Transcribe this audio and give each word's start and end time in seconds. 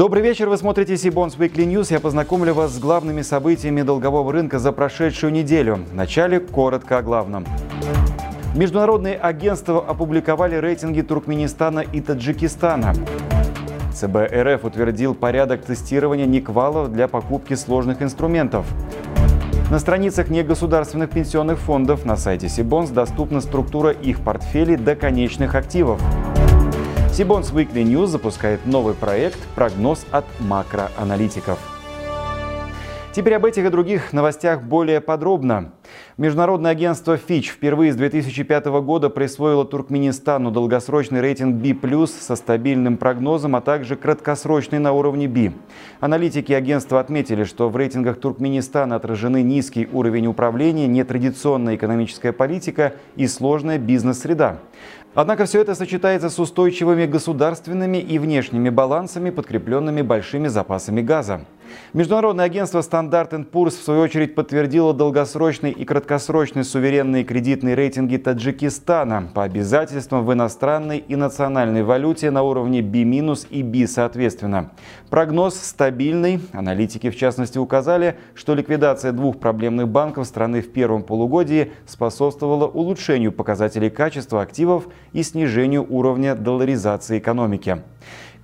Добрый 0.00 0.22
вечер, 0.22 0.48
вы 0.48 0.56
смотрите 0.56 0.96
Сибонс 0.96 1.36
Weekly 1.36 1.66
News. 1.66 1.92
Я 1.92 2.00
познакомлю 2.00 2.54
вас 2.54 2.72
с 2.72 2.78
главными 2.78 3.20
событиями 3.20 3.82
долгового 3.82 4.32
рынка 4.32 4.58
за 4.58 4.72
прошедшую 4.72 5.30
неделю. 5.30 5.80
Вначале 5.92 6.40
коротко 6.40 6.96
о 6.96 7.02
главном. 7.02 7.44
Международные 8.54 9.16
агентства 9.16 9.78
опубликовали 9.86 10.54
рейтинги 10.56 11.02
Туркменистана 11.02 11.80
и 11.80 12.00
Таджикистана. 12.00 12.94
ЦБ 13.92 14.32
РФ 14.32 14.64
утвердил 14.64 15.14
порядок 15.14 15.66
тестирования 15.66 16.24
никвалов 16.24 16.90
для 16.90 17.06
покупки 17.06 17.52
сложных 17.52 18.00
инструментов. 18.00 18.64
На 19.70 19.78
страницах 19.78 20.30
негосударственных 20.30 21.10
пенсионных 21.10 21.58
фондов 21.58 22.06
на 22.06 22.16
сайте 22.16 22.48
Сибонс 22.48 22.88
доступна 22.88 23.42
структура 23.42 23.90
их 23.90 24.20
портфелей 24.20 24.76
до 24.76 24.96
конечных 24.96 25.54
активов. 25.54 26.00
Сибонс 27.12 27.50
Weekly 27.52 27.82
News 27.82 28.06
запускает 28.06 28.64
новый 28.66 28.94
проект 28.94 29.38
«Прогноз 29.56 30.06
от 30.12 30.24
макроаналитиков». 30.38 31.58
Теперь 33.12 33.34
об 33.34 33.44
этих 33.44 33.66
и 33.66 33.68
других 33.68 34.12
новостях 34.12 34.62
более 34.62 35.00
подробно. 35.00 35.72
Международное 36.16 36.70
агентство 36.70 37.16
Fitch 37.16 37.46
впервые 37.46 37.92
с 37.92 37.96
2005 37.96 38.66
года 38.66 39.10
присвоило 39.10 39.64
Туркменистану 39.64 40.52
долгосрочный 40.52 41.20
рейтинг 41.20 41.56
B+, 41.56 42.06
со 42.06 42.36
стабильным 42.36 42.96
прогнозом, 42.96 43.56
а 43.56 43.60
также 43.60 43.96
краткосрочный 43.96 44.78
на 44.78 44.92
уровне 44.92 45.26
B. 45.26 45.52
Аналитики 45.98 46.52
агентства 46.52 47.00
отметили, 47.00 47.42
что 47.42 47.68
в 47.68 47.76
рейтингах 47.76 48.20
Туркменистана 48.20 48.94
отражены 48.94 49.42
низкий 49.42 49.88
уровень 49.92 50.28
управления, 50.28 50.86
нетрадиционная 50.86 51.74
экономическая 51.74 52.32
политика 52.32 52.94
и 53.16 53.26
сложная 53.26 53.78
бизнес-среда. 53.78 54.58
Однако 55.14 55.44
все 55.44 55.60
это 55.60 55.74
сочетается 55.74 56.30
с 56.30 56.38
устойчивыми 56.38 57.04
государственными 57.04 57.98
и 57.98 58.18
внешними 58.18 58.70
балансами, 58.70 59.30
подкрепленными 59.30 60.02
большими 60.02 60.46
запасами 60.46 61.00
газа. 61.00 61.46
Международное 61.92 62.44
агентство 62.44 62.80
Standard 62.80 63.50
Poor's 63.50 63.70
в 63.70 63.82
свою 63.82 64.02
очередь 64.02 64.34
подтвердило 64.34 64.94
долгосрочный 64.94 65.70
и 65.70 65.84
краткосрочный 65.84 66.64
суверенные 66.64 67.24
кредитные 67.24 67.74
рейтинги 67.74 68.16
Таджикистана 68.16 69.30
по 69.34 69.44
обязательствам 69.44 70.24
в 70.24 70.32
иностранной 70.32 70.98
и 70.98 71.16
национальной 71.16 71.82
валюте 71.82 72.30
на 72.30 72.42
уровне 72.42 72.82
B- 72.82 73.00
и 73.50 73.62
B 73.62 73.86
соответственно. 73.86 74.70
Прогноз 75.10 75.54
стабильный. 75.54 76.40
Аналитики 76.52 77.10
в 77.10 77.16
частности 77.16 77.58
указали, 77.58 78.16
что 78.34 78.54
ликвидация 78.54 79.12
двух 79.12 79.38
проблемных 79.38 79.88
банков 79.88 80.26
страны 80.26 80.62
в 80.62 80.72
первом 80.72 81.02
полугодии 81.02 81.72
способствовала 81.86 82.66
улучшению 82.66 83.32
показателей 83.32 83.90
качества 83.90 84.42
активов 84.42 84.88
и 85.12 85.22
снижению 85.22 85.86
уровня 85.88 86.34
долларизации 86.34 87.18
экономики. 87.18 87.82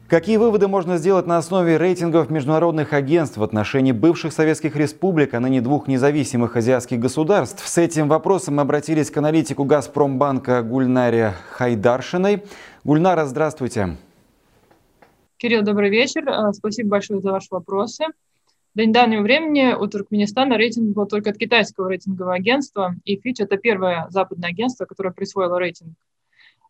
Какие 0.09 0.37
выводы 0.37 0.69
можно 0.69 0.99
сделать 0.99 1.27
на 1.27 1.37
основе 1.37 1.79
рейтингов 1.79 2.31
международных 2.31 2.93
агентств 2.93 3.39
в 3.39 3.43
отношении 3.43 3.91
бывших 3.91 4.33
советских 4.33 4.77
республик, 4.77 5.35
а 5.35 5.41
ныне 5.41 5.61
двух 5.61 5.89
независимых 5.89 6.55
азиатских 6.55 7.01
государств? 7.01 7.67
С 7.67 7.77
этим 7.77 8.07
вопросом 8.07 8.55
мы 8.55 8.63
обратились 8.63 9.11
к 9.11 9.17
аналитику 9.17 9.65
Газпромбанка 9.65 10.63
Гульнаре 10.63 11.35
Хайдаршиной. 11.51 12.45
Гульнара, 12.85 13.25
здравствуйте. 13.25 13.97
Кирилл, 15.39 15.63
добрый 15.63 15.91
вечер. 15.91 16.23
А, 16.29 16.53
спасибо 16.53 16.91
большое 16.91 17.21
за 17.21 17.33
ваши 17.33 17.49
вопросы. 17.51 18.05
До 18.77 18.87
недавнего 18.87 19.23
времени 19.23 19.75
у 19.75 19.89
Туркменистана 19.89 20.57
рейтинг 20.57 20.95
был 20.95 21.07
только 21.07 21.31
от 21.31 21.37
китайского 21.37 21.89
рейтингового 21.89 22.35
агентства, 22.35 22.95
и 23.05 23.17
Fitch– 23.17 23.37
это 23.41 23.57
первое 23.57 24.07
западное 24.11 24.51
агентство, 24.51 24.85
которое 24.85 25.11
присвоило 25.11 25.59
рейтинг 25.59 25.95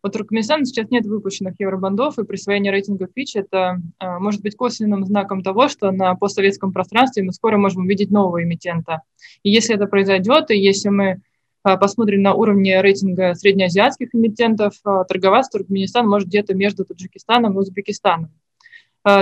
у 0.03 0.09
Туркменистана 0.09 0.65
сейчас 0.65 0.89
нет 0.89 1.05
выпущенных 1.05 1.55
евробандов, 1.59 2.19
и 2.19 2.23
присвоение 2.23 2.71
рейтинга 2.71 3.05
Fitch 3.05 3.35
это 3.35 3.81
э, 3.99 4.19
может 4.19 4.41
быть 4.41 4.55
косвенным 4.55 5.05
знаком 5.05 5.41
того, 5.41 5.67
что 5.67 5.91
на 5.91 6.15
постсоветском 6.15 6.71
пространстве 6.71 7.23
мы 7.23 7.33
скоро 7.33 7.57
можем 7.57 7.83
увидеть 7.83 8.11
нового 8.11 8.43
эмитента. 8.43 9.01
И 9.43 9.49
если 9.49 9.75
это 9.75 9.87
произойдет, 9.87 10.51
и 10.51 10.57
если 10.57 10.89
мы 10.89 11.21
э, 11.63 11.77
посмотрим 11.77 12.21
на 12.21 12.33
уровни 12.33 12.71
рейтинга 12.71 13.33
среднеазиатских 13.33 14.13
эмитентов, 14.13 14.73
э, 14.85 15.03
торговаться 15.07 15.57
Туркменистан 15.57 16.07
может 16.07 16.27
где-то 16.27 16.53
между 16.53 16.85
Таджикистаном 16.85 17.53
и 17.53 17.57
Узбекистаном. 17.57 18.31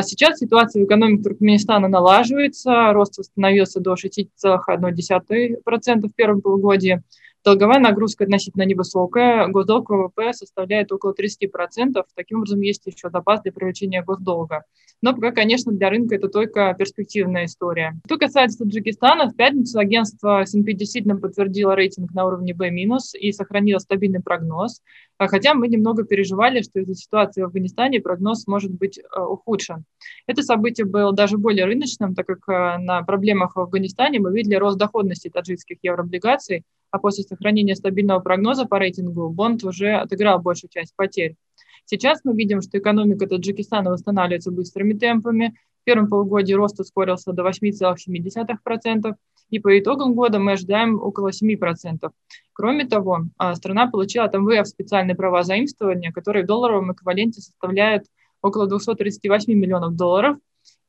Сейчас 0.02 0.40
ситуация 0.40 0.82
в 0.82 0.88
экономике 0.88 1.22
Туркменистана 1.22 1.88
налаживается, 1.88 2.92
рост 2.92 3.20
восстановился 3.20 3.80
до 3.80 3.94
6,1% 3.94 6.08
в 6.08 6.16
первом 6.16 6.42
полугодии. 6.42 7.04
Долговая 7.46 7.80
нагрузка 7.80 8.24
относительно 8.24 8.64
невысокая, 8.64 9.48
госдолг 9.50 9.92
ВВП 9.92 10.34
составляет 10.34 10.92
около 10.92 11.14
30%, 11.14 12.04
таким 12.16 12.40
образом 12.40 12.60
есть 12.62 12.88
еще 12.88 13.12
запас 13.12 13.44
для 13.44 13.52
привлечения 13.52 14.02
госдолга. 14.02 14.64
Но 15.04 15.14
пока, 15.14 15.32
конечно, 15.32 15.72
для 15.72 15.92
рынка 15.92 16.16
это 16.16 16.28
только 16.28 16.74
перспективная 16.74 17.46
история. 17.46 18.00
Что 18.08 18.18
касается 18.18 18.64
Таджикистана, 18.64 19.30
в 19.30 19.36
пятницу 19.36 19.78
агентство 19.78 20.42
S&P 20.42 20.74
действительно 20.74 21.18
подтвердило 21.18 21.76
рейтинг 21.76 22.16
на 22.16 22.26
уровне 22.26 22.56
B- 22.56 22.72
и 23.20 23.32
сохранило 23.32 23.78
стабильный 23.78 24.24
прогноз, 24.24 24.82
а 25.20 25.28
хотя 25.28 25.54
мы 25.54 25.68
немного 25.68 26.04
переживали, 26.04 26.64
что 26.64 26.80
из-за 26.80 26.96
ситуации 26.96 27.44
в 27.44 27.46
Афганистане 27.46 28.02
прогноз 28.02 28.48
может 28.48 28.72
быть 28.72 28.98
э, 28.98 29.22
ухудшен. 29.22 29.86
Это 30.26 30.42
событие 30.42 30.88
было 30.88 31.14
даже 31.14 31.38
более 31.38 31.66
рыночным, 31.66 32.16
так 32.16 32.26
как 32.26 32.50
э, 32.50 32.78
на 32.80 33.04
проблемах 33.04 33.56
в 33.56 33.60
Афганистане 33.60 34.20
мы 34.20 34.34
видели 34.34 34.56
рост 34.56 34.80
доходности 34.80 35.30
таджикских 35.30 35.78
еврооблигаций, 35.84 36.64
а 36.96 37.00
после 37.00 37.26
сохранения 37.26 37.76
стабильного 37.76 38.22
прогноза 38.22 38.64
по 38.64 38.80
рейтингу 38.80 39.30
бонд 39.30 39.66
уже 39.66 39.96
отыграл 39.96 40.40
большую 40.40 40.70
часть 40.70 40.96
потерь. 40.96 41.36
Сейчас 41.84 42.22
мы 42.24 42.34
видим, 42.34 42.62
что 42.62 42.78
экономика 42.78 43.28
Таджикистана 43.28 43.92
восстанавливается 43.92 44.50
быстрыми 44.50 44.94
темпами. 44.94 45.56
В 45.82 45.84
первом 45.84 46.08
полугодии 46.08 46.54
рост 46.54 46.80
ускорился 46.80 47.34
до 47.34 47.44
8,7%, 47.44 49.14
и 49.50 49.60
по 49.60 49.78
итогам 49.78 50.14
года 50.14 50.40
мы 50.40 50.54
ожидаем 50.54 51.02
около 51.02 51.34
7%. 51.34 52.12
Кроме 52.54 52.86
того, 52.86 53.26
а, 53.38 53.54
страна 53.56 53.88
получила 53.92 54.24
от 54.24 54.34
МВФ 54.34 54.66
специальные 54.66 55.16
права 55.16 55.44
заимствования, 55.44 56.14
которые 56.14 56.46
в 56.46 56.48
долларовом 56.48 56.94
эквиваленте 56.94 57.42
составляют 57.42 58.06
около 58.42 58.68
238 58.68 59.54
миллионов 59.54 59.98
долларов, 59.98 60.38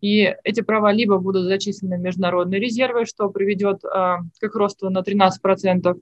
и 0.01 0.35
эти 0.45 0.61
права 0.61 0.93
либо 0.93 1.19
будут 1.19 1.45
зачислены 1.45 1.97
в 1.97 2.01
международные 2.01 2.61
резервы, 2.61 3.07
что 3.07 3.29
приведет 3.29 3.85
э, 3.85 4.17
к 4.41 4.55
росту 4.55 4.91
на 4.91 5.01
13%, 5.01 5.97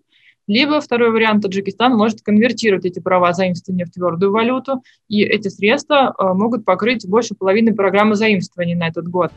либо 0.47 0.81
второй 0.81 1.11
вариант, 1.11 1.43
Таджикистан 1.43 1.97
может 1.97 2.21
конвертировать 2.21 2.85
эти 2.85 3.01
права 3.01 3.33
заимствования 3.33 3.87
в 3.87 3.91
твердую 3.91 4.31
валюту, 4.31 4.83
и 5.09 5.23
эти 5.23 5.49
средства 5.49 6.15
э, 6.19 6.35
могут 6.35 6.65
покрыть 6.65 7.09
больше 7.09 7.35
половины 7.35 7.75
программы 7.75 8.15
заимствований 8.15 8.75
на 8.75 8.89
этот 8.89 9.09
год. 9.09 9.33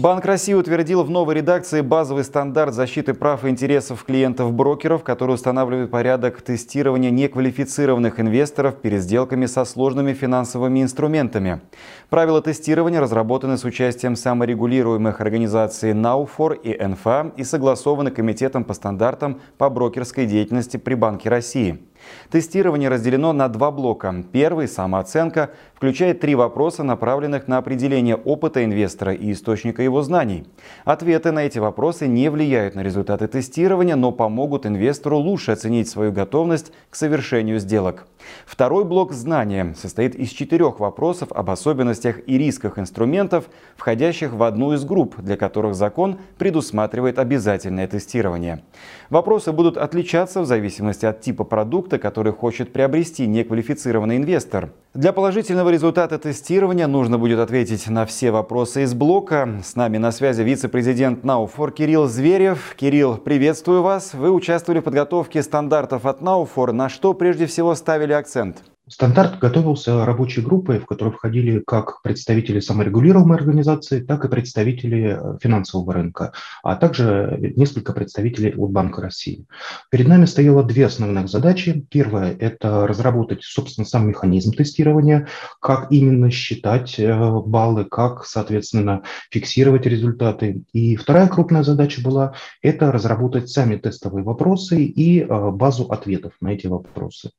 Банк 0.00 0.26
России 0.26 0.54
утвердил 0.54 1.02
в 1.02 1.10
новой 1.10 1.34
редакции 1.34 1.80
базовый 1.80 2.22
стандарт 2.22 2.72
защиты 2.72 3.14
прав 3.14 3.44
и 3.44 3.48
интересов 3.48 4.04
клиентов-брокеров, 4.04 5.02
который 5.02 5.34
устанавливает 5.34 5.90
порядок 5.90 6.40
тестирования 6.40 7.10
неквалифицированных 7.10 8.20
инвесторов 8.20 8.76
перед 8.76 9.02
сделками 9.02 9.46
со 9.46 9.64
сложными 9.64 10.12
финансовыми 10.12 10.84
инструментами. 10.84 11.62
Правила 12.10 12.40
тестирования 12.40 13.00
разработаны 13.00 13.58
с 13.58 13.64
участием 13.64 14.14
саморегулируемых 14.14 15.20
организаций 15.20 15.94
Науфор 15.94 16.52
и 16.52 16.80
НФА 16.80 17.32
и 17.36 17.42
согласованы 17.42 18.12
Комитетом 18.12 18.62
по 18.62 18.74
стандартам 18.74 19.40
по 19.56 19.68
брокерской 19.68 20.26
деятельности 20.26 20.76
при 20.76 20.94
Банке 20.94 21.28
России. 21.28 21.82
Тестирование 22.30 22.88
разделено 22.88 23.32
на 23.32 23.48
два 23.48 23.70
блока. 23.70 24.24
Первый– 24.32 24.68
самооценка, 24.68 25.50
включает 25.74 26.20
три 26.20 26.34
вопроса, 26.34 26.82
направленных 26.82 27.48
на 27.48 27.58
определение 27.58 28.16
опыта 28.16 28.64
инвестора 28.64 29.14
и 29.14 29.32
источника 29.32 29.82
его 29.82 30.02
знаний. 30.02 30.46
Ответы 30.84 31.32
на 31.32 31.40
эти 31.40 31.58
вопросы 31.58 32.06
не 32.08 32.28
влияют 32.30 32.74
на 32.74 32.82
результаты 32.82 33.28
тестирования, 33.28 33.96
но 33.96 34.12
помогут 34.12 34.66
инвестору 34.66 35.18
лучше 35.18 35.52
оценить 35.52 35.88
свою 35.88 36.12
готовность 36.12 36.72
к 36.90 36.96
совершению 36.96 37.58
сделок. 37.58 38.06
Второй 38.44 38.84
блок 38.84 39.12
знания 39.12 39.74
состоит 39.78 40.14
из 40.14 40.30
четырех 40.30 40.80
вопросов 40.80 41.30
об 41.32 41.50
особенностях 41.50 42.20
и 42.26 42.38
рисках 42.38 42.78
инструментов, 42.78 43.48
входящих 43.76 44.32
в 44.32 44.42
одну 44.42 44.72
из 44.74 44.84
групп, 44.84 45.16
для 45.18 45.36
которых 45.36 45.74
закон 45.74 46.18
предусматривает 46.38 47.18
обязательное 47.18 47.86
тестирование. 47.86 48.62
Вопросы 49.10 49.52
будут 49.52 49.76
отличаться 49.76 50.40
в 50.40 50.46
зависимости 50.46 51.06
от 51.06 51.20
типа 51.20 51.44
продукта, 51.44 51.97
который 51.98 52.32
хочет 52.32 52.72
приобрести 52.72 53.26
неквалифицированный 53.26 54.16
инвестор. 54.16 54.70
Для 54.94 55.12
положительного 55.12 55.70
результата 55.70 56.18
тестирования 56.18 56.86
нужно 56.86 57.18
будет 57.18 57.38
ответить 57.38 57.88
на 57.88 58.06
все 58.06 58.30
вопросы 58.30 58.84
из 58.84 58.94
блока. 58.94 59.60
С 59.62 59.76
нами 59.76 59.98
на 59.98 60.12
связи 60.12 60.42
вице-президент 60.42 61.24
Науфор 61.24 61.70
Кирилл 61.72 62.06
Зверев. 62.06 62.74
Кирилл, 62.76 63.16
приветствую 63.16 63.82
вас. 63.82 64.14
Вы 64.14 64.30
участвовали 64.30 64.80
в 64.80 64.84
подготовке 64.84 65.42
стандартов 65.42 66.06
от 66.06 66.20
Науфор. 66.20 66.72
На 66.72 66.88
что 66.88 67.14
прежде 67.14 67.46
всего 67.46 67.74
ставили 67.74 68.12
акцент? 68.12 68.62
Стандарт 68.90 69.38
готовился 69.38 70.04
рабочей 70.04 70.40
группой, 70.40 70.78
в 70.78 70.86
которой 70.86 71.10
входили 71.10 71.62
как 71.66 72.02
представители 72.02 72.60
саморегулируемой 72.60 73.36
организации, 73.36 74.00
так 74.00 74.24
и 74.24 74.28
представители 74.28 75.18
э, 75.18 75.38
финансового 75.40 75.92
рынка, 75.92 76.32
а 76.62 76.76
также 76.76 77.52
несколько 77.56 77.92
представителей 77.92 78.54
от 78.54 78.70
Банка 78.70 79.02
России. 79.02 79.46
Перед 79.90 80.08
нами 80.08 80.24
стояло 80.24 80.62
две 80.62 80.86
основных 80.86 81.28
задачи. 81.28 81.86
Первая– 81.90 82.34
это 82.38 82.86
разработать, 82.86 83.42
собственно, 83.42 83.86
сам 83.86 84.08
механизм 84.08 84.52
тестирования, 84.52 85.28
как 85.60 85.90
именно 85.90 86.30
считать 86.30 86.98
э, 86.98 87.40
баллы, 87.46 87.84
как, 87.84 88.24
соответственно, 88.24 89.02
фиксировать 89.30 89.86
результаты. 89.86 90.62
И 90.72 90.96
вторая 90.96 91.28
крупная 91.28 91.62
задача 91.62 92.00
была– 92.02 92.34
это 92.62 92.90
разработать 92.90 93.50
сами 93.50 93.76
тестовые 93.76 94.24
вопросы 94.24 94.82
и 94.84 95.20
э, 95.20 95.50
базу 95.50 95.84
ответов 95.84 96.32
на 96.40 96.48
эти 96.48 96.66
вопросы. 96.66 97.30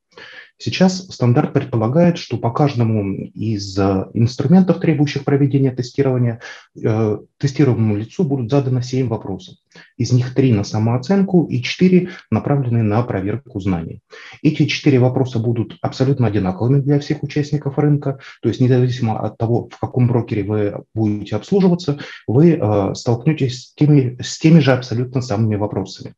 Сейчас 0.62 1.06
стандарт 1.08 1.54
предполагает, 1.54 2.18
что 2.18 2.36
по 2.36 2.50
каждому 2.50 3.14
из 3.14 3.78
э, 3.78 4.04
инструментов, 4.12 4.78
требующих 4.78 5.24
проведения 5.24 5.70
тестирования, 5.70 6.42
э, 6.76 7.18
тестируемому 7.38 7.96
лицу 7.96 8.24
будут 8.24 8.50
заданы 8.50 8.82
7 8.82 9.08
вопросов. 9.08 9.54
Из 9.96 10.12
них 10.12 10.34
3 10.34 10.52
на 10.52 10.64
самооценку 10.64 11.46
и 11.46 11.62
4 11.62 12.10
направлены 12.30 12.82
на 12.82 13.02
проверку 13.02 13.58
знаний. 13.58 14.00
Эти 14.42 14.66
4 14.66 14.98
вопроса 14.98 15.38
будут 15.38 15.78
абсолютно 15.80 16.26
одинаковыми 16.26 16.80
для 16.80 16.98
всех 17.00 17.22
участников 17.22 17.78
рынка, 17.78 18.18
то 18.42 18.50
есть 18.50 18.60
независимо 18.60 19.18
от 19.18 19.38
того, 19.38 19.70
в 19.70 19.80
каком 19.80 20.08
брокере 20.08 20.42
вы 20.42 20.84
будете 20.94 21.36
обслуживаться, 21.36 22.00
вы 22.26 22.58
э, 22.60 22.94
столкнетесь 22.94 23.62
с 23.62 23.74
теми, 23.74 24.18
с 24.20 24.38
теми 24.38 24.58
же 24.58 24.72
абсолютно 24.72 25.22
самыми 25.22 25.56
вопросами. 25.56 26.12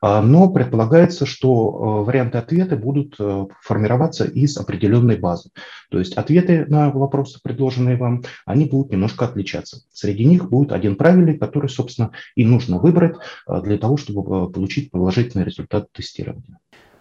А, 0.00 0.22
но 0.22 0.48
предполагается, 0.48 1.26
что 1.26 2.02
варианты 2.02 2.38
ответа 2.38 2.76
будут 2.76 3.16
формироваться 3.62 4.24
из 4.24 4.56
определенной 4.56 5.16
базы. 5.16 5.50
То 5.90 5.98
есть 5.98 6.14
ответы 6.14 6.66
на 6.66 6.90
вопросы, 6.90 7.40
предложенные 7.42 7.96
вам, 7.96 8.22
они 8.46 8.66
будут 8.66 8.92
немножко 8.92 9.26
отличаться. 9.26 9.82
Среди 9.92 10.24
них 10.24 10.48
будет 10.48 10.72
один 10.72 10.96
правильный, 10.96 11.38
который, 11.38 11.68
собственно, 11.68 12.10
и 12.34 12.44
нужно 12.44 12.78
выбрать 12.78 13.16
э, 13.48 13.60
для 13.62 13.78
того, 13.78 13.96
чтобы 13.96 14.22
э, 14.22 14.52
получить 14.52 14.90
положительный 14.90 15.44
результат 15.44 15.90
тестирования. 15.92 16.58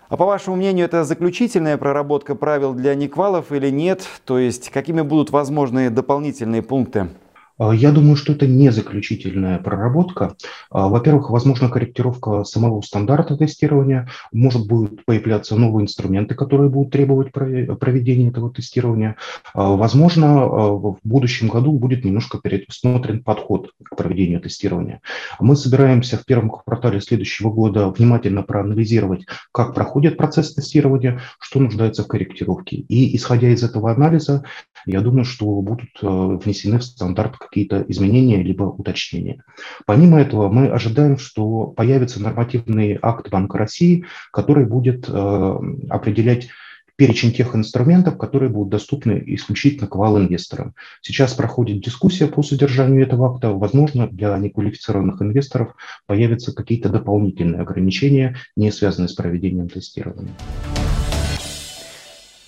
А 0.10 0.18
по 0.18 0.26
вашему 0.26 0.58
мнению, 0.58 0.86
это 0.86 1.04
заключительная 1.06 1.78
проработка 1.78 2.36
правил 2.36 2.74
для 2.74 2.94
Никвалов 2.94 3.52
или 3.52 3.70
нет? 3.70 4.08
То 4.26 4.38
есть 4.38 4.70
какими 4.70 5.02
будут 5.02 5.32
возможные 5.32 5.90
дополнительные 5.90 6.62
пункты? 6.62 7.10
А, 7.58 7.74
я 7.74 7.92
думаю, 7.92 8.16
что 8.16 8.34
это 8.34 8.48
не 8.48 8.72
заключительная 8.72 9.60
проработка. 9.60 10.36
А, 10.70 10.88
во-первых, 10.88 11.30
возможно 11.30 11.70
корректировка 11.70 12.44
самого 12.44 12.82
стандарта 12.82 13.38
тестирования, 13.38 14.10
может 14.32 14.68
будут 14.68 15.06
появляться 15.06 15.56
новые 15.56 15.84
инструменты, 15.84 16.36
которые 16.36 16.70
будут 16.70 16.92
требовать 16.92 17.32
проведения 17.32 18.30
этого 18.30 18.52
тестирования. 18.52 19.16
А, 19.54 19.76
возможно, 19.76 20.46
в 20.46 20.98
будущем 21.04 21.48
году 21.48 21.72
будет 21.74 22.04
немножко 22.06 22.40
пересмотрен 22.40 23.24
подход 23.24 23.72
к 23.84 23.96
проведению 23.96 24.42
тестирования. 24.42 25.02
Мы 25.40 25.56
собираемся 25.56 26.18
в 26.18 26.26
первом 26.26 26.50
квартале 26.50 27.02
следующего 27.02 27.52
года 27.52 27.90
внимательно 27.90 28.44
проанализировать, 28.44 29.26
как 29.52 29.74
проходит 29.74 30.18
процесс 30.18 30.54
тестирования, 30.54 31.22
что 31.40 31.60
нуждается 31.60 32.04
в 32.04 32.08
корректировке. 32.08 32.78
И 32.78 33.16
исходя 33.16 33.50
из 33.50 33.64
этого 33.64 33.92
анализа, 33.92 34.44
я 34.86 35.02
думаю, 35.02 35.26
что 35.26 35.46
будут 35.62 35.90
внесены 36.02 36.80
в 36.80 36.84
стандарт 36.84 37.38
какие-то 37.44 37.84
изменения 37.88 38.42
либо 38.42 38.64
уточнения. 38.64 39.44
Помимо 39.86 40.20
этого, 40.20 40.50
мы 40.50 40.68
ожидаем, 40.68 41.18
что 41.18 41.68
появится 41.68 42.22
нормативный 42.22 42.98
акт 43.02 43.30
Банка 43.30 43.58
России, 43.58 44.06
который 44.32 44.66
будет 44.66 45.08
э, 45.08 45.58
определять 45.90 46.50
перечень 46.96 47.34
тех 47.34 47.56
инструментов, 47.56 48.18
которые 48.18 48.50
будут 48.50 48.70
доступны 48.70 49.22
исключительно 49.26 49.88
квал-инвесторам. 49.88 50.74
Сейчас 51.02 51.34
проходит 51.34 51.84
дискуссия 51.84 52.28
по 52.28 52.44
содержанию 52.44 53.04
этого 53.04 53.34
акта. 53.34 53.50
Возможно, 53.52 54.08
для 54.08 54.38
неквалифицированных 54.38 55.22
инвесторов 55.22 55.76
появятся 56.06 56.54
какие-то 56.54 56.90
дополнительные 56.90 57.62
ограничения, 57.62 58.38
не 58.56 58.72
связанные 58.72 59.10
с 59.10 59.14
проведением 59.14 59.70
тестирования. 59.70 60.34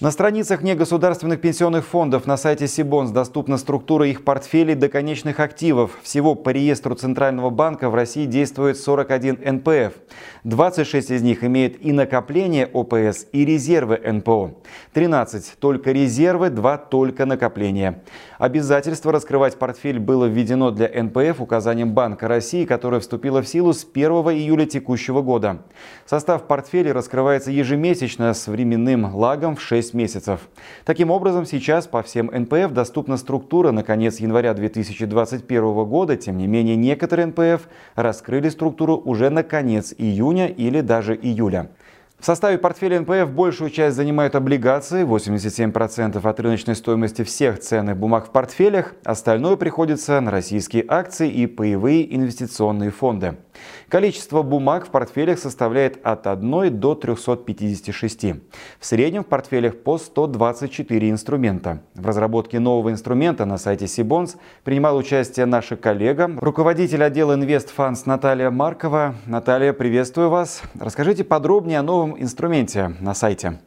На 0.06 0.12
страницах 0.12 0.62
негосударственных 0.62 1.42
пенсионных 1.42 1.84
фондов 1.84 2.28
на 2.28 2.38
сайте 2.38 2.68
Сибонс 2.68 3.10
доступна 3.10 3.57
структура 3.57 4.07
их 4.07 4.24
портфелей 4.24 4.75
до 4.75 4.88
конечных 4.88 5.40
активов. 5.40 5.98
Всего 6.04 6.36
по 6.36 6.52
реестру 6.52 6.94
Центрального 6.94 7.50
банка 7.50 7.90
в 7.90 7.96
России 7.96 8.28
действует 8.28 8.78
41 8.78 9.40
НПФ. 9.56 9.98
26 10.44 11.10
из 11.10 11.24
них 11.24 11.44
имеют 11.44 11.78
и 11.81 11.92
накопление 11.92 12.68
ОПС, 12.72 13.25
и 13.31 13.46
резервы 13.46 13.98
НПО. 13.98 14.54
13 14.94 15.54
только 15.60 15.92
резервы, 15.92 16.52
2 16.52 16.78
только 16.78 17.25
накопления. 17.25 18.04
Обязательство 18.38 19.12
раскрывать 19.12 19.57
портфель 19.57 19.98
было 19.98 20.25
введено 20.25 20.69
для 20.69 20.88
НПФ 21.02 21.42
указанием 21.42 21.96
Банка 21.96 22.28
России, 22.28 22.66
которое 22.66 23.00
вступило 23.00 23.42
в 23.42 23.48
силу 23.48 23.74
с 23.74 23.84
1 23.92 24.12
июля 24.12 24.68
текущего 24.68 25.24
года. 25.24 25.63
Состав 26.06 26.44
портфеля 26.44 26.94
раскрывается 26.94 27.50
ежемесячно 27.50 28.36
с 28.36 28.46
временным 28.46 29.16
лагом 29.16 29.56
в 29.56 29.62
6 29.63 29.94
месяцев. 29.95 30.42
Таким 30.86 31.09
образом, 31.09 31.45
сейчас 31.45 31.88
по 31.88 32.03
всем 32.03 32.30
НПФ 32.31 32.71
доступна 32.71 33.18
структура 33.18 33.71
на 33.71 33.83
конец 33.83 34.18
января 34.19 34.53
2021 34.53 35.86
года. 35.86 36.15
Тем 36.15 36.38
не 36.38 36.45
менее, 36.45 36.75
некоторые 36.75 37.25
НПФ 37.27 37.68
раскрыли 37.95 38.50
структуру 38.50 38.97
уже 38.97 39.31
на 39.31 39.42
конец 39.42 39.95
июня 39.97 40.47
или 40.47 40.81
даже 40.81 41.15
июля. 41.15 41.71
В 42.19 42.25
составе 42.25 42.57
портфеля 42.57 43.01
НПФ 43.01 43.30
большую 43.30 43.69
часть 43.69 43.95
занимают 43.95 44.36
облигации, 44.36 45.06
87% 45.06 46.27
от 46.27 46.39
рыночной 46.39 46.75
стоимости 46.75 47.24
всех 47.24 47.59
ценных 47.59 47.97
бумаг 47.97 48.27
в 48.27 48.31
портфелях, 48.31 48.95
остальное 49.03 49.57
приходится 49.57 50.19
на 50.21 50.31
российские 50.31 50.86
акции 50.88 51.30
и 51.30 51.45
паевые 51.45 52.15
инвестиционные 52.15 52.89
фонды. 52.89 53.36
Количество 53.89 54.41
бумаг 54.41 54.87
в 54.87 54.89
портфелях 54.89 55.37
составляет 55.37 55.99
от 56.03 56.25
1 56.25 56.79
до 56.79 56.95
356. 56.95 58.25
В 58.79 58.85
среднем 58.85 59.23
в 59.23 59.27
портфелях 59.27 59.77
по 59.77 59.97
124 59.97 61.09
инструмента. 61.09 61.81
В 61.93 62.05
разработке 62.07 62.59
нового 62.59 62.89
инструмента 62.89 63.45
на 63.45 63.57
сайте 63.57 63.87
Сибонс 63.87 64.37
принимала 64.63 64.97
участие 64.97 65.45
наша 65.45 65.77
коллега, 65.77 66.31
руководитель 66.41 67.03
отдела 67.03 67.37
InvestFunds 67.37 68.03
Наталья 68.05 68.49
Маркова. 68.49 69.15
Наталья, 69.27 69.73
приветствую 69.73 70.29
вас. 70.29 70.63
Расскажите 70.79 71.23
подробнее 71.23 71.79
о 71.79 71.83
новом 71.83 72.19
инструменте 72.21 72.93
на 72.99 73.13
сайте. 73.13 73.59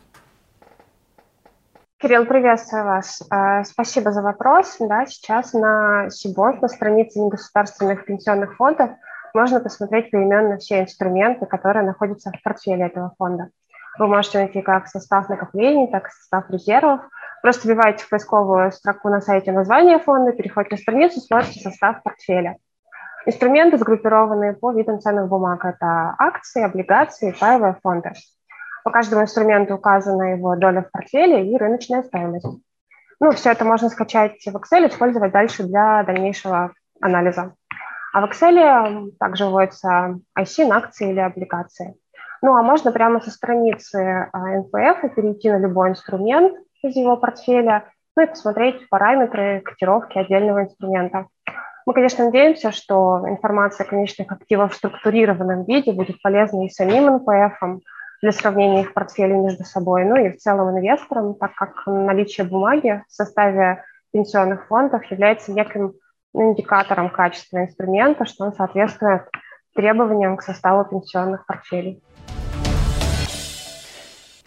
Кирилл, 2.00 2.26
приветствую 2.26 2.84
вас. 2.84 3.24
А, 3.28 3.64
спасибо 3.64 4.12
за 4.12 4.22
вопрос. 4.22 4.76
Да, 4.78 5.04
сейчас 5.06 5.52
на 5.52 6.08
Сибонс, 6.10 6.60
на 6.60 6.68
странице 6.68 7.18
негосударственных 7.18 8.04
пенсионных 8.04 8.54
фондов, 8.54 8.90
можно 9.34 9.60
посмотреть 9.60 10.10
поименно 10.10 10.58
все 10.58 10.82
инструменты, 10.82 11.47
которые 11.47 11.85
находятся 11.85 12.30
в 12.30 12.42
портфеле 12.42 12.87
этого 12.87 13.12
фонда. 13.18 13.50
Вы 13.99 14.06
можете 14.06 14.38
найти 14.38 14.62
как 14.62 14.87
состав 14.87 15.28
накоплений, 15.28 15.88
так 15.88 16.08
и 16.08 16.11
состав 16.11 16.49
резервов. 16.50 17.00
Просто 17.42 17.68
вбиваете 17.68 18.04
в 18.04 18.08
поисковую 18.08 18.70
строку 18.73 19.08
на 19.08 19.20
сайте 19.20 19.52
название 19.52 19.99
фонда, 19.99 20.32
переходите 20.32 20.76
на 20.76 20.80
страницу, 20.80 21.20
смотрите 21.20 21.61
состав 21.61 22.02
портфеля. 22.02 22.56
Инструменты 23.26 23.76
сгруппированы 23.76 24.54
по 24.54 24.73
видам 24.73 25.00
ценных 25.00 25.28
бумаг. 25.28 25.64
Это 25.64 26.14
акции, 26.18 26.62
облигации, 26.62 27.35
паевые 27.38 27.76
фонды. 27.82 28.12
По 28.85 28.90
каждому 28.90 29.23
инструменту 29.23 29.75
указана 29.75 30.35
его 30.35 30.56
доля 30.56 30.82
в 30.82 30.90
портфеле 30.90 31.47
и 31.47 31.56
рыночная 31.56 32.02
стоимость. 32.02 32.47
Ну, 33.20 33.32
все 33.32 33.50
это 33.50 33.64
можно 33.64 33.88
скачать 33.90 34.40
в 34.47 34.56
Excel 34.56 34.85
и 34.85 34.88
использовать 34.88 35.32
дальше 35.32 35.64
для 35.64 36.04
дальнейшего 36.04 36.73
анализа. 37.00 37.54
А 38.12 38.26
в 38.26 38.30
Excel 38.30 39.12
также 39.18 39.46
вводится 39.46 40.18
ISIN, 40.38 40.72
акции 40.72 41.10
или 41.10 41.20
облигации. 41.20 41.94
Ну, 42.40 42.56
а 42.56 42.62
можно 42.62 42.92
прямо 42.92 43.20
со 43.20 43.30
страницы 43.30 44.30
NPF 44.34 45.14
перейти 45.14 45.50
на 45.50 45.58
любой 45.58 45.90
инструмент 45.90 46.56
из 46.82 46.96
его 46.96 47.16
портфеля, 47.16 47.84
ну 48.16 48.22
и 48.22 48.26
посмотреть 48.26 48.88
параметры 48.88 49.60
котировки 49.60 50.18
отдельного 50.18 50.62
инструмента. 50.62 51.26
Мы, 51.84 51.94
конечно, 51.94 52.26
надеемся, 52.26 52.70
что 52.70 53.24
информация 53.26 53.86
о 53.86 53.88
конечных 53.88 54.30
активах 54.30 54.72
в 54.72 54.76
структурированном 54.76 55.64
виде 55.64 55.92
будет 55.92 56.20
полезна 56.22 56.66
и 56.66 56.68
самим 56.68 57.06
НПФ 57.16 57.82
для 58.20 58.32
сравнения 58.32 58.82
их 58.82 58.94
портфелей 58.94 59.36
между 59.36 59.64
собой, 59.64 60.04
ну 60.04 60.16
и 60.16 60.30
в 60.30 60.36
целом 60.36 60.76
инвесторам, 60.76 61.34
так 61.34 61.54
как 61.54 61.86
наличие 61.86 62.46
бумаги 62.46 63.02
в 63.08 63.12
составе 63.12 63.84
пенсионных 64.12 64.66
фондов 64.66 65.04
является 65.10 65.52
неким 65.52 65.94
индикатором 66.42 67.11
качества 67.11 67.59
инструмента, 67.59 68.25
что 68.25 68.45
он 68.45 68.52
соответствует 68.52 69.23
требованиям 69.75 70.37
к 70.37 70.42
составу 70.42 70.88
пенсионных 70.88 71.47
портфелей. 71.47 72.02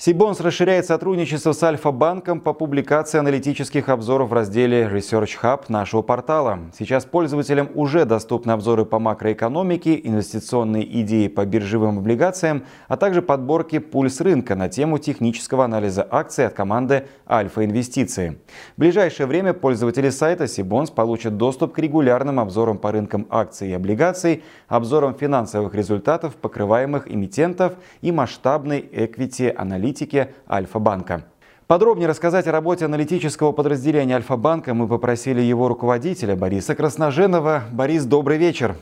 Сибонс 0.04 0.40
расширяет 0.40 0.88
сотрудничество 0.88 1.52
с 1.52 1.62
Альфа-банком 1.62 2.40
по 2.40 2.54
публикации 2.54 3.20
аналитических 3.20 3.88
обзоров 3.88 4.32
в 4.32 4.34
разделе 4.34 4.90
Research 4.92 5.38
Hub 5.44 5.66
нашего 5.68 6.02
портала. 6.02 6.58
Сейчас 6.76 7.06
пользователям 7.06 7.70
уже 7.76 8.06
доступны 8.06 8.50
обзоры 8.50 8.84
по 8.84 8.98
макроэкономике, 8.98 10.02
инвестиционные 10.04 11.02
идеи 11.02 11.28
по 11.28 11.46
биржевым 11.46 12.00
облигациям, 12.00 12.64
а 12.88 12.98
также 12.98 13.22
подборки 13.22 13.78
«Пульс 13.78 14.22
рынка» 14.22 14.56
на 14.56 14.70
тему 14.70 14.98
технического 14.98 15.66
анализа 15.66 16.08
акций 16.10 16.48
от 16.48 16.56
команды 16.56 17.06
Альфа 17.30 17.64
Инвестиции. 17.64 18.40
В 18.78 18.80
ближайшее 18.80 19.28
время 19.28 19.54
пользователи 19.54 20.10
сайта 20.10 20.48
Сибонс 20.48 20.90
получат 20.90 21.38
доступ 21.38 21.74
к 21.74 21.78
регулярным 21.78 22.40
обзорам 22.40 22.80
по 22.80 22.92
рынкам 22.92 23.28
акций 23.30 23.70
и 23.70 23.74
облигаций, 23.74 24.42
обзорам 24.68 25.14
финансовых 25.14 25.76
результатов 25.76 26.38
покрываемых 26.38 27.08
эмитентов 27.08 27.74
и 28.02 28.12
масштабной 28.12 28.90
эквити-аналитики 28.92 29.91
аналитики 29.92 30.30
Альфа-банка. 30.50 31.26
Подробнее 31.68 32.08
рассказать 32.08 32.48
о 32.48 32.52
работе 32.52 32.86
аналитического 32.86 33.52
подразделения 33.52 34.16
Альфа-банка 34.16 34.74
мы 34.74 34.88
попросили 34.88 35.42
его 35.42 35.68
руководителя 35.68 36.36
Бориса 36.36 36.76
Красноженова. 36.76 37.64
Борис, 37.72 38.06
добрый 38.06 38.38
вечер. 38.38 38.76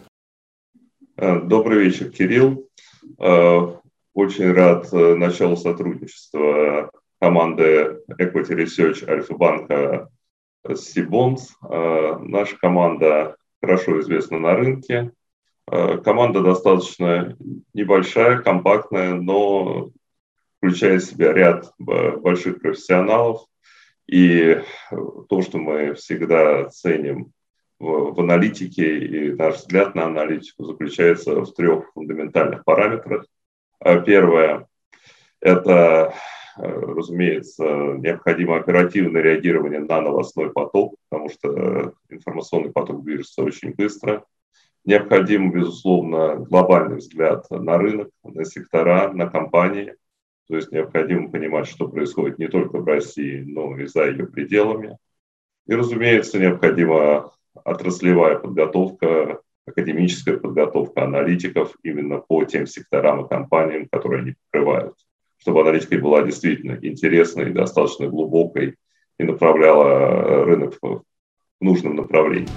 Э, 1.17 1.39
добрый 1.39 1.83
вечер, 1.83 2.09
Кирилл. 2.09 2.67
Э, 3.19 3.67
очень 4.13 4.53
рад 4.53 4.93
э, 4.93 5.15
началу 5.15 5.57
сотрудничества 5.57 6.91
команды 7.19 8.01
Equity 8.19 8.53
Research 8.55 9.09
Альфа-банка 9.09 10.09
с 10.63 10.81
Сибонс. 10.91 11.55
Наша 11.61 12.55
команда 12.57 13.35
хорошо 13.61 13.99
известна 14.01 14.39
на 14.39 14.55
рынке. 14.55 15.11
Команда 15.65 16.41
достаточно 16.41 17.35
небольшая, 17.73 18.39
компактная, 18.39 19.13
но 19.15 19.91
включает 20.59 21.01
в 21.01 21.05
себя 21.05 21.33
ряд 21.33 21.71
э, 21.79 22.17
больших 22.17 22.61
профессионалов. 22.61 23.45
И 24.07 24.61
то, 25.29 25.41
что 25.41 25.57
мы 25.57 25.93
всегда 25.93 26.65
ценим 26.69 27.31
в, 27.79 28.13
в 28.13 28.19
аналитике, 28.19 28.97
и 28.97 29.31
наш 29.33 29.57
взгляд 29.57 29.95
на 29.95 30.05
аналитику 30.05 30.65
заключается 30.65 31.41
в 31.41 31.53
трех 31.53 31.91
фундаментальных 31.93 32.65
параметрах. 32.65 33.25
А 33.79 33.99
первое– 33.99 34.67
это, 35.39 36.13
э, 36.57 36.67
разумеется, 36.67 37.63
необходимо 37.63 38.57
оперативное 38.57 39.21
реагирование 39.21 39.79
на 39.79 40.01
новостной 40.01 40.51
поток, 40.51 40.95
потому 41.09 41.29
что 41.29 41.93
информационный 42.09 42.71
поток 42.71 43.03
движется 43.03 43.43
очень 43.43 43.73
быстро. 43.73 44.25
Необходим, 44.83 45.51
безусловно, 45.51 46.35
глобальный 46.35 46.97
взгляд 46.97 47.45
на 47.51 47.77
рынок, 47.77 48.09
на 48.23 48.43
сектора, 48.43 49.13
на 49.13 49.27
компании– 49.27 49.93
то 50.49 50.55
есть 50.55 50.71
необходимо 50.71 51.29
понимать, 51.29 51.67
что 51.67 51.87
происходит 51.87 52.39
не 52.39 52.47
только 52.47 52.79
в 52.79 52.87
России, 52.87 53.43
но 53.45 53.77
и 53.77 53.85
за 53.85 54.09
ее 54.09 54.25
пределами. 54.25 54.97
И, 55.67 55.73
разумеется, 55.75 56.39
необходима 56.39 57.31
отраслевая 57.63 58.39
подготовка, 58.39 59.41
академическая 59.67 60.37
подготовка 60.37 61.03
аналитиков 61.03 61.75
именно 61.83 62.17
по 62.17 62.43
тем 62.45 62.65
секторам 62.65 63.25
и 63.25 63.29
компаниям, 63.29 63.87
которые 63.91 64.23
они 64.23 64.33
покрывают, 64.49 64.95
чтобы 65.37 65.61
аналитика 65.61 65.99
была 65.99 66.23
действительно 66.23 66.79
интересной, 66.81 67.51
достаточно 67.51 68.07
глубокой 68.07 68.75
и 69.19 69.23
направляла 69.23 70.45
рынок 70.45 70.79
в 70.81 71.03
нужном 71.61 71.95
направлении. 71.95 72.49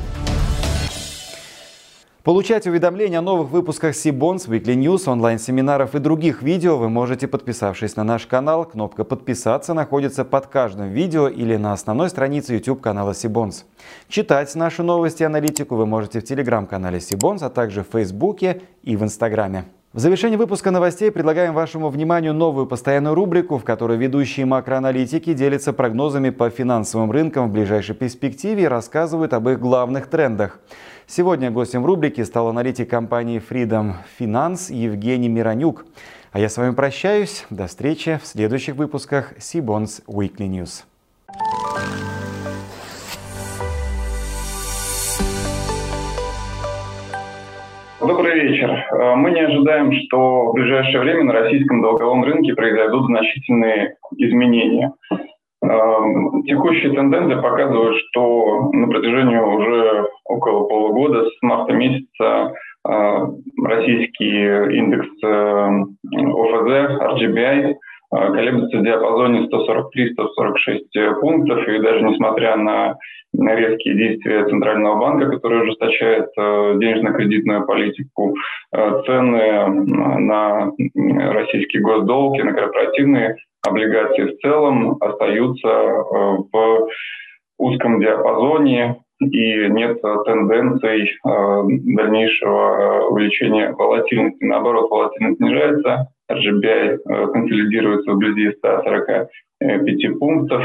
Получать 2.24 2.68
уведомления 2.68 3.18
о 3.18 3.22
новых 3.22 3.50
выпусках 3.50 3.96
Сибонс, 3.96 4.46
Weekly 4.46 4.76
News, 4.76 5.10
онлайн-семинаров 5.10 5.96
и 5.96 5.98
других 5.98 6.40
видео 6.40 6.76
вы 6.78 6.88
можете, 6.88 7.26
подписавшись 7.26 7.96
на 7.96 8.04
наш 8.04 8.28
канал. 8.28 8.64
Кнопка 8.64 9.02
«Подписаться» 9.02 9.74
находится 9.74 10.24
под 10.24 10.46
каждым 10.46 10.90
видео 10.90 11.26
или 11.26 11.56
на 11.56 11.72
основной 11.72 12.10
странице 12.10 12.54
YouTube 12.54 12.80
канала 12.80 13.12
Сибонс. 13.12 13.64
Читать 14.06 14.54
наши 14.54 14.84
новости 14.84 15.24
и 15.24 15.26
аналитику 15.26 15.74
вы 15.74 15.84
можете 15.84 16.20
в 16.20 16.24
телеграм-канале 16.24 17.00
Сибонс, 17.00 17.42
а 17.42 17.50
также 17.50 17.82
в 17.82 17.88
Фейсбуке 17.90 18.62
и 18.84 18.94
в 18.94 19.02
Инстаграме. 19.02 19.64
В 19.92 19.98
завершении 19.98 20.36
выпуска 20.36 20.70
новостей 20.70 21.10
предлагаем 21.10 21.52
вашему 21.52 21.88
вниманию 21.90 22.32
новую 22.32 22.66
постоянную 22.66 23.16
рубрику, 23.16 23.58
в 23.58 23.64
которой 23.64 23.98
ведущие 23.98 24.46
макроаналитики 24.46 25.34
делятся 25.34 25.72
прогнозами 25.72 26.30
по 26.30 26.48
финансовым 26.50 27.10
рынкам 27.10 27.50
в 27.50 27.52
ближайшей 27.52 27.96
перспективе 27.96 28.62
и 28.62 28.68
рассказывают 28.68 29.34
об 29.34 29.48
их 29.48 29.58
главных 29.58 30.06
трендах. 30.06 30.60
Сегодня 31.06 31.50
гостем 31.50 31.84
рубрики 31.84 32.22
стал 32.22 32.48
аналитик 32.48 32.88
компании 32.88 33.40
Freedom 33.40 33.94
Finance 34.18 34.72
Евгений 34.72 35.28
Миронюк. 35.28 35.84
А 36.30 36.38
я 36.38 36.48
с 36.48 36.56
вами 36.56 36.74
прощаюсь. 36.74 37.44
До 37.50 37.66
встречи 37.66 38.18
в 38.22 38.26
следующих 38.26 38.76
выпусках 38.76 39.34
Сибонс 39.38 40.02
Weekly 40.06 40.48
News. 40.48 40.84
Добрый 48.00 48.34
вечер. 48.34 48.70
Э, 48.70 49.14
мы 49.16 49.30
не 49.32 49.40
ожидаем, 49.40 49.92
что 49.92 50.46
в 50.46 50.54
ближайшее 50.54 51.00
время 51.00 51.24
на 51.24 51.32
российском 51.34 51.82
долговом 51.82 52.24
рынке 52.24 52.54
произойдут 52.54 53.06
значительные 53.06 53.96
изменения. 54.16 54.92
Эм, 55.62 56.42
текущие 56.42 56.92
тенденции 56.92 57.40
показывают, 57.40 57.96
что 58.08 58.70
на 58.72 58.88
протяжении 58.88 59.38
уже 59.38 60.08
около 60.24 60.66
полугода, 60.66 61.24
с 61.24 61.42
марта 61.42 61.72
месяца, 61.72 62.52
э, 62.88 63.26
российский 63.62 64.76
индекс 64.76 65.06
э, 65.22 65.28
ОФЗ, 66.16 66.68
RGBI, 67.00 67.74
э, 67.74 67.76
колеблется 68.10 68.78
в 68.78 68.82
диапазоне 68.82 69.48
143-146 69.48 71.20
пунктов, 71.20 71.68
и 71.68 71.78
даже 71.78 72.02
несмотря 72.02 72.56
на 72.56 72.96
резкие 73.32 73.94
действия 73.94 74.44
Центрального 74.46 74.98
банка, 74.98 75.30
который 75.30 75.62
ужесточает 75.62 76.28
денежно-кредитную 76.36 77.64
политику, 77.66 78.34
цены 79.06 79.64
на 80.18 80.70
российский 81.32 81.78
госдолг 81.78 82.38
и 82.38 82.42
на 82.42 82.52
корпоративные 82.52 83.36
облигации 83.62 84.24
в 84.24 84.38
целом 84.40 84.96
остаются 85.00 85.68
э, 85.68 86.02
в 86.52 86.88
узком 87.58 88.00
диапазоне 88.00 89.00
и 89.20 89.68
нет 89.68 90.00
тенденций 90.00 91.04
э, 91.04 91.62
дальнейшего 91.94 92.58
э, 92.58 93.06
увеличения 93.06 93.72
волатильности. 93.72 94.44
Наоборот, 94.44 94.90
волатильность 94.90 95.38
снижается, 95.38 96.08
RGBI 96.30 96.98
консолидируется 97.32 98.12
вблизи 98.12 98.52
145 98.56 100.18
пунктов. 100.18 100.62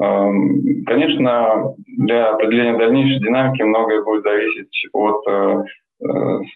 Эм, 0.00 0.84
конечно, 0.86 1.74
для 1.86 2.30
определения 2.30 2.78
дальнейшей 2.78 3.20
динамики 3.20 3.62
многое 3.62 4.02
будет 4.02 4.22
зависеть 4.22 4.86
от 4.92 5.22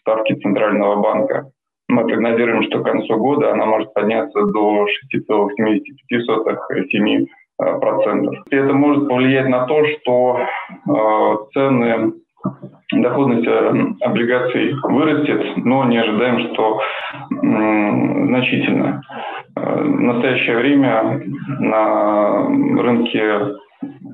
ставки 0.01 0.35
Центрального 0.37 0.97
банка. 0.97 1.53
Мы 1.89 2.07
прогнозируем, 2.07 2.63
что 2.65 2.81
к 2.81 2.85
концу 2.85 3.17
года 3.17 3.53
она 3.53 3.65
может 3.67 3.95
подняться 3.95 4.45
до 4.47 4.87
6,75-7%. 5.15 7.27
Это 8.51 8.73
может 8.73 9.09
повлиять 9.09 9.49
на 9.49 9.67
то, 9.67 9.85
что 9.87 10.41
э, 10.41 10.45
цены 11.53 12.13
доходность 12.93 13.47
э, 13.47 13.73
облигаций 14.01 14.75
вырастет, 14.83 15.65
но 15.65 15.85
не 15.85 15.99
ожидаем, 15.99 16.53
что 16.53 16.81
значительно. 17.31 19.03
Э, 19.57 19.83
в 19.83 20.01
настоящее 20.01 20.57
время 20.59 21.23
на 21.61 22.49
рынке 22.83 23.57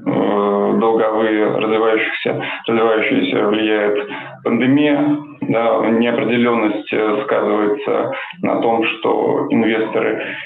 долговые 0.05 1.47
развивающихся, 1.57 2.45
развивающиеся 2.67 3.47
влияет 3.47 4.09
пандемия, 4.45 5.19
да, 5.43 5.91
неопределенность 5.91 6.93
э, 6.93 7.23
сказывается 7.25 8.13
на 8.43 8.61
том, 8.61 8.85
что 8.85 9.47
инвесторы 9.51 10.37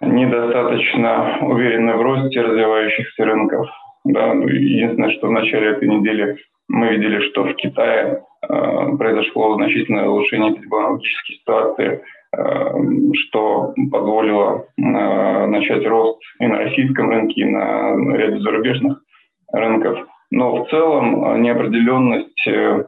недостаточно 0.00 1.38
уверены 1.42 1.94
в 1.94 2.02
росте 2.02 2.40
развивающихся 2.40 3.24
рынков. 3.24 3.68
Да. 4.04 4.34
Ну, 4.34 4.46
единственное, 4.48 5.10
что 5.12 5.28
в 5.28 5.32
начале 5.32 5.70
этой 5.70 5.88
недели 5.88 6.36
мы 6.68 6.88
видели, 6.88 7.20
что 7.30 7.44
в 7.44 7.54
Китае 7.54 8.22
э, 8.42 8.96
произошло 8.98 9.54
значительное 9.54 10.08
улучшение 10.08 10.52
эпидемиологической 10.52 11.36
ситуации, 11.36 11.88
э, 11.88 12.00
что 13.14 13.74
позволило 13.90 14.66
э, 14.76 15.46
начать 15.46 15.86
рост 15.86 16.20
и 16.40 16.46
на 16.46 16.58
российском 16.58 17.10
рынке, 17.10 17.42
и 17.42 17.44
на 17.44 18.16
ряде 18.16 18.40
зарубежных 18.40 19.00
рынков. 19.52 19.98
Но 20.30 20.64
в 20.64 20.68
целом 20.68 21.24
э, 21.24 21.38
неопределенность 21.38 22.46
э, 22.46 22.84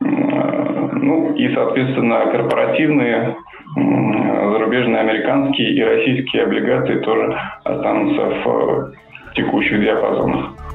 Ну 0.00 1.34
и, 1.34 1.54
соответственно, 1.54 2.26
корпоративные 2.30 3.34
зарубежные 3.74 5.00
американские 5.00 5.72
и 5.72 5.82
российские 5.82 6.42
облигации 6.44 7.00
тоже 7.00 7.34
останутся 7.64 8.22
в 8.44 8.92
текущих 9.34 9.80
диапазонах. 9.80 10.67